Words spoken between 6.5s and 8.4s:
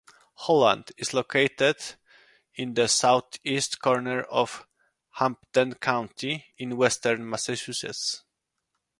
in western Massachusetts.